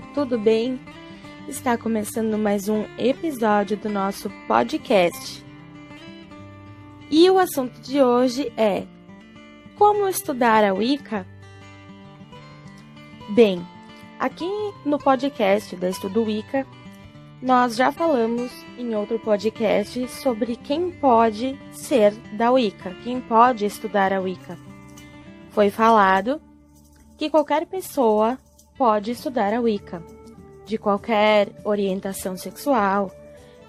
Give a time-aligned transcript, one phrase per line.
[0.00, 0.80] tudo bem?
[1.48, 5.44] Está começando mais um episódio do nosso podcast.
[7.10, 8.86] E o assunto de hoje é
[9.76, 11.26] como estudar a Wicca?
[13.30, 13.66] Bem,
[14.18, 14.50] aqui
[14.84, 16.66] no podcast da Estudo Wicca,
[17.42, 24.12] nós já falamos em outro podcast sobre quem pode ser da Wicca, quem pode estudar
[24.12, 24.58] a Wicca.
[25.50, 26.40] Foi falado
[27.16, 28.38] que qualquer pessoa
[28.80, 30.02] pode estudar a Wicca,
[30.64, 33.12] de qualquer orientação sexual,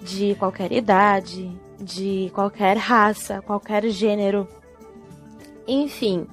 [0.00, 4.48] de qualquer idade, de qualquer raça, qualquer gênero.
[5.68, 6.26] Enfim,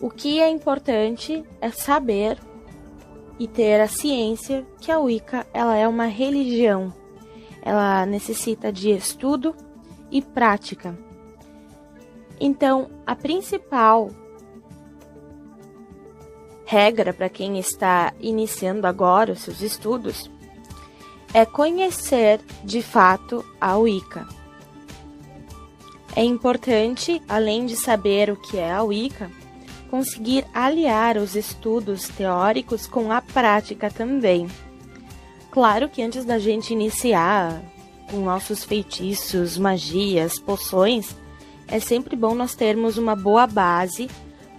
[0.00, 2.38] o que é importante é saber
[3.38, 6.94] e ter a ciência que a Wicca ela é uma religião.
[7.60, 9.54] Ela necessita de estudo
[10.10, 10.98] e prática.
[12.40, 14.08] Então, a principal
[16.72, 20.30] regra para quem está iniciando agora os seus estudos
[21.34, 24.26] é conhecer de fato a Wicca.
[26.16, 29.30] É importante, além de saber o que é a Wicca,
[29.90, 34.48] conseguir aliar os estudos teóricos com a prática também.
[35.50, 37.62] Claro que antes da gente iniciar
[38.10, 41.14] com nossos feitiços, magias, poções,
[41.68, 44.08] é sempre bom nós termos uma boa base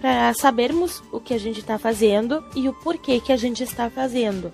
[0.04, 3.88] para sabermos o que a gente está fazendo e o porquê que a gente está
[3.88, 4.52] fazendo.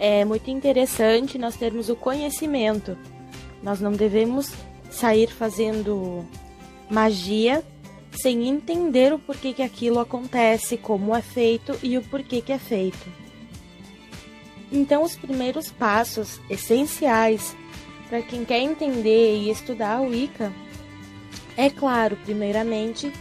[0.00, 2.98] É muito interessante nós termos o conhecimento.
[3.62, 4.52] Nós não devemos
[4.90, 6.26] sair fazendo
[6.90, 7.62] magia
[8.10, 12.58] sem entender o porquê que aquilo acontece, como é feito e o porquê que é
[12.58, 13.08] feito.
[14.72, 17.54] Então, os primeiros passos essenciais
[18.08, 20.52] para quem quer entender e estudar o Wicca
[21.56, 23.12] é claro, primeiramente,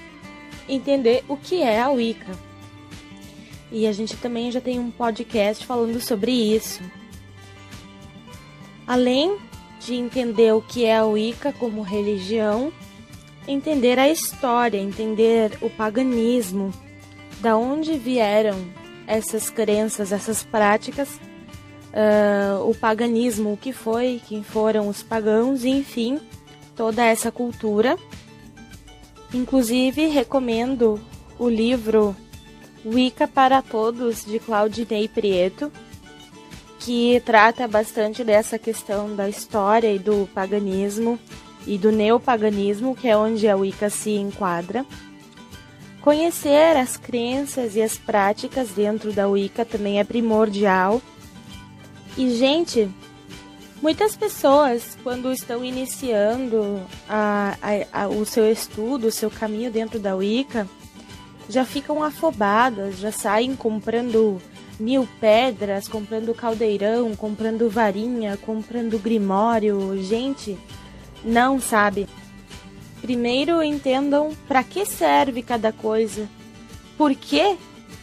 [0.67, 2.33] entender o que é a Wicca.
[3.71, 6.81] E a gente também já tem um podcast falando sobre isso.
[8.87, 9.37] Além
[9.79, 12.71] de entender o que é a Wicca como religião,
[13.47, 16.71] entender a história, entender o paganismo,
[17.39, 18.55] da onde vieram
[19.07, 21.19] essas crenças, essas práticas,
[21.93, 26.19] uh, o paganismo, o que foi, quem foram os pagãos, enfim,
[26.75, 27.97] toda essa cultura
[29.33, 30.99] Inclusive, recomendo
[31.37, 32.15] o livro
[32.85, 35.71] Wicca para Todos, de Claudinei Prieto,
[36.79, 41.19] que trata bastante dessa questão da história e do paganismo
[41.65, 44.85] e do neopaganismo, que é onde a Wicca se enquadra.
[45.99, 51.01] Conhecer as crenças e as práticas dentro da Wicca também é primordial.
[52.15, 52.87] E, gente,
[53.85, 59.99] Muitas pessoas, quando estão iniciando a, a, a, o seu estudo, o seu caminho dentro
[59.99, 60.67] da Wicca,
[61.47, 64.41] já ficam afobadas, já saem comprando
[64.79, 69.95] mil pedras, comprando caldeirão, comprando varinha, comprando grimório.
[70.01, 70.57] Gente,
[71.23, 72.09] não sabe.
[73.03, 76.27] Primeiro entendam para que serve cada coisa,
[76.97, 77.55] por que,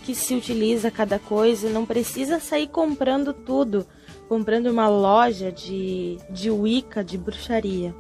[0.05, 3.85] que se utiliza cada coisa, não precisa sair comprando tudo
[4.33, 7.95] comprando uma loja de, de Wicca, de bruxaria.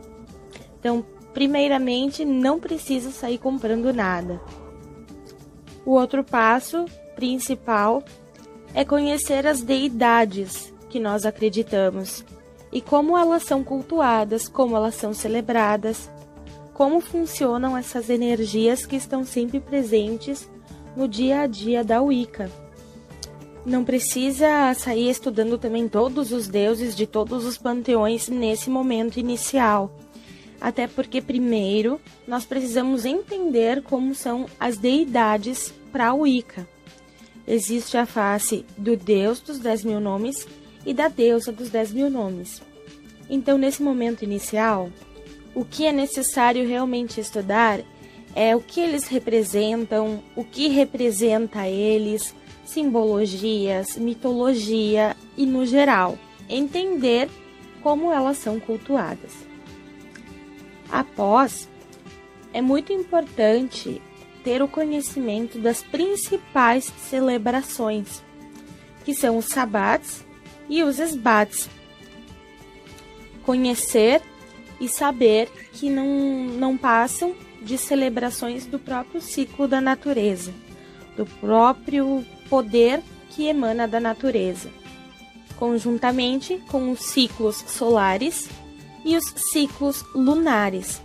[0.80, 1.04] Então,
[1.34, 4.40] primeiramente, não precisa sair comprando nada.
[5.84, 8.02] O outro passo principal
[8.72, 12.24] é conhecer as deidades que nós acreditamos
[12.72, 16.10] e como elas são cultuadas, como elas são celebradas,
[16.72, 20.48] como funcionam essas energias que estão sempre presentes
[20.96, 22.50] no dia a dia da Wicca.
[23.64, 29.96] Não precisa sair estudando também todos os deuses de todos os panteões nesse momento inicial.
[30.60, 36.68] Até porque, primeiro, nós precisamos entender como são as deidades para a Wicca.
[37.46, 40.46] Existe a face do deus dos dez mil nomes
[40.84, 42.62] e da deusa dos dez mil nomes.
[43.30, 44.90] Então, nesse momento inicial,
[45.54, 47.80] o que é necessário realmente estudar
[48.34, 52.34] é o que eles representam, o que representa eles,
[52.72, 57.28] simbologias, mitologia e, no geral, entender
[57.82, 59.32] como elas são cultuadas.
[60.90, 61.68] Após,
[62.52, 64.00] é muito importante
[64.42, 68.22] ter o conhecimento das principais celebrações,
[69.04, 70.24] que são os sabats
[70.68, 71.68] e os esbats.
[73.44, 74.22] Conhecer
[74.80, 76.06] e saber que não,
[76.58, 80.52] não passam de celebrações do próprio ciclo da natureza,
[81.16, 84.70] do próprio poder que emana da natureza,
[85.56, 88.48] conjuntamente com os ciclos solares
[89.04, 91.00] e os ciclos lunares.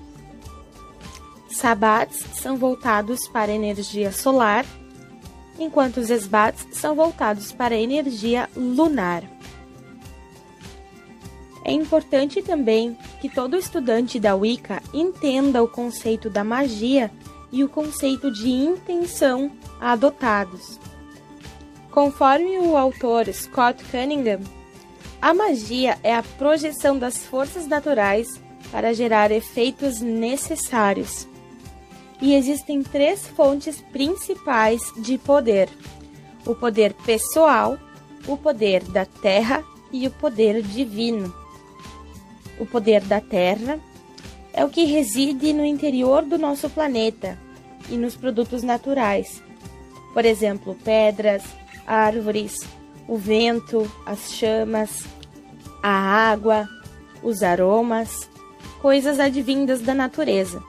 [1.49, 4.65] Sabats são voltados para a energia solar
[5.59, 9.23] enquanto os esbates são voltados para a energia lunar.
[11.65, 17.11] É importante também que todo estudante da Wicca entenda o conceito da magia
[17.51, 20.79] e o conceito de intenção adotados.
[21.91, 24.41] Conforme o autor Scott Cunningham,
[25.21, 28.39] a magia é a projeção das forças naturais
[28.71, 31.27] para gerar efeitos necessários.
[32.21, 35.69] E existem três fontes principais de poder:
[36.45, 37.77] o poder pessoal,
[38.27, 41.33] o poder da terra e o poder divino.
[42.59, 43.79] O poder da terra
[44.53, 47.37] é o que reside no interior do nosso planeta
[47.89, 49.46] e nos produtos naturais.
[50.17, 51.43] Por exemplo, pedras,
[51.85, 52.61] árvores,
[53.07, 55.05] o vento, as chamas,
[55.83, 56.67] a água,
[57.21, 58.27] os aromas,
[58.81, 60.63] coisas advindas da natureza.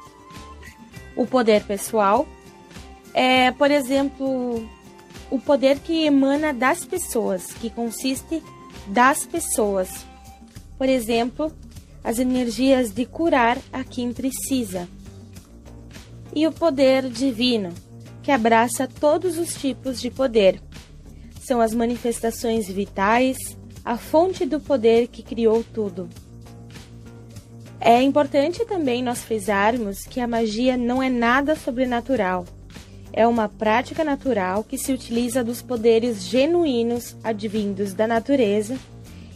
[1.16, 2.28] O poder pessoal
[3.14, 4.68] é, por exemplo,
[5.30, 8.42] o poder que emana das pessoas, que consiste
[8.86, 10.04] das pessoas.
[10.76, 11.50] Por exemplo,
[12.04, 14.86] as energias de curar a quem precisa.
[16.34, 17.72] E o poder divino,
[18.28, 20.60] que abraça todos os tipos de poder.
[21.40, 23.38] São as manifestações vitais,
[23.82, 26.10] a fonte do poder que criou tudo.
[27.80, 32.44] É importante também nós frisarmos que a magia não é nada sobrenatural.
[33.14, 38.76] É uma prática natural que se utiliza dos poderes genuínos advindos da natureza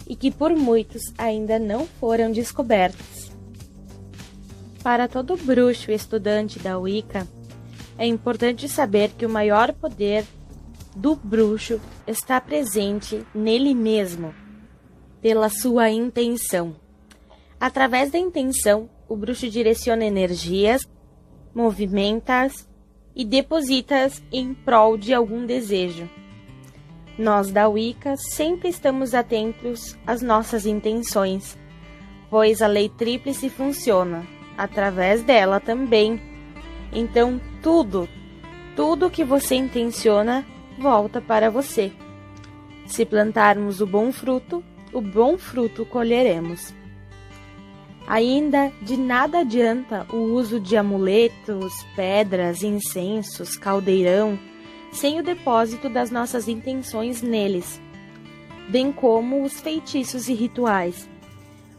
[0.07, 3.33] e que por muitos ainda não foram descobertos.
[4.83, 7.27] Para todo bruxo estudante da Wicca,
[7.99, 10.25] é importante saber que o maior poder
[10.95, 14.35] do bruxo está presente nele mesmo,
[15.21, 16.77] pela sua intenção.
[17.61, 20.83] Através da intenção, o bruxo direciona energias,
[21.55, 22.69] movimenta-as
[23.15, 26.09] e deposita-as em prol de algum desejo.
[27.19, 31.59] Nós da Wicca sempre estamos atentos às nossas intenções,
[32.31, 36.21] pois a lei tríplice funciona através dela também.
[36.93, 38.09] Então, tudo,
[38.77, 40.45] tudo que você intenciona
[40.79, 41.93] volta para você.
[42.87, 44.63] Se plantarmos o bom fruto,
[44.93, 46.75] o bom fruto colheremos.
[48.07, 54.39] Ainda de nada adianta o uso de amuletos, pedras, incensos, caldeirão
[54.93, 57.81] sem o depósito das nossas intenções neles,
[58.69, 61.09] bem como os feitiços e rituais,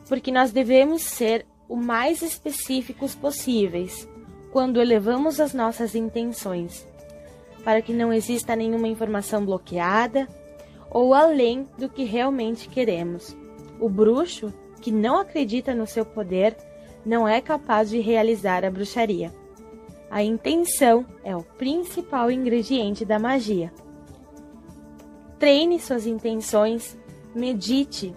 [0.10, 4.07] porque nós devemos ser o mais específicos possíveis
[4.54, 6.88] quando elevamos as nossas intenções,
[7.64, 10.28] para que não exista nenhuma informação bloqueada
[10.92, 13.36] ou além do que realmente queremos.
[13.80, 16.56] O bruxo, que não acredita no seu poder,
[17.04, 19.34] não é capaz de realizar a bruxaria.
[20.08, 23.74] A intenção é o principal ingrediente da magia.
[25.40, 26.96] Treine suas intenções,
[27.34, 28.16] medite,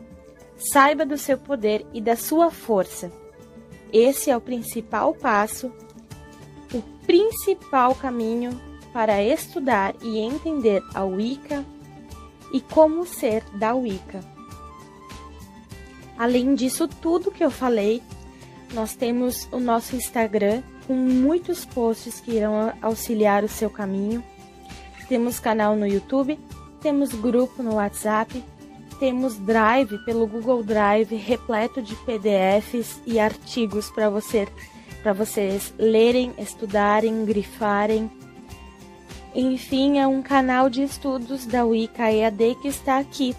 [0.55, 3.11] saiba do seu poder e da sua força.
[3.91, 5.73] Esse é o principal passo,
[7.06, 8.61] principal caminho
[8.93, 11.64] para estudar e entender a Wicca
[12.53, 14.25] e como ser da Wicca.
[16.19, 18.03] Além disso tudo que eu falei,
[18.72, 24.25] nós temos o nosso Instagram com muitos posts que irão auxiliar o seu caminho.
[25.08, 26.39] Temos canal no YouTube,
[26.81, 28.43] temos grupo no WhatsApp,
[28.98, 34.48] temos Drive pelo Google Drive repleto de PDFs e artigos para você,
[35.06, 38.10] para vocês lerem, estudarem, grifarem.
[39.32, 43.32] Enfim, é um canal de estudos da Wicca EAD que está aqui,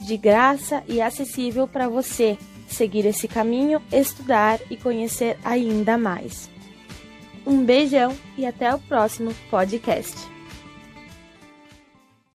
[0.00, 2.38] de graça e acessível para você
[2.68, 6.48] seguir esse caminho, estudar e conhecer ainda mais.
[7.44, 10.35] Um beijão e até o próximo podcast.